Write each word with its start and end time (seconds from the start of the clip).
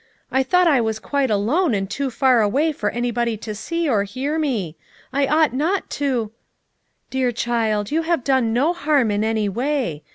"I 0.31 0.41
thought 0.41 0.65
I 0.67 0.81
was 0.81 0.97
quite 0.97 1.29
alone 1.29 1.75
and 1.75 1.87
too 1.87 2.09
far 2.09 2.41
away 2.41 2.71
for 2.71 2.89
anybody 2.89 3.37
to 3.37 3.53
see 3.53 3.87
or 3.87 4.03
hear 4.03 4.39
me. 4.39 4.75
I 5.13 5.27
ought 5.27 5.53
not 5.53 5.91
to—" 5.91 6.31
"Dear 7.11 7.31
child, 7.31 7.91
you 7.91 8.01
have 8.01 8.23
done 8.23 8.51
no 8.51 8.73
harm 8.73 9.11
in 9.11 9.23
any 9.23 9.47
way. 9.47 10.01